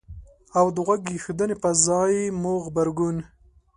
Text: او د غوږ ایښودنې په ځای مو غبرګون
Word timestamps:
او 0.57 0.65
د 0.75 0.77
غوږ 0.85 1.01
ایښودنې 1.13 1.55
په 1.63 1.69
ځای 1.85 2.15
مو 2.41 2.53
غبرګون 2.65 3.17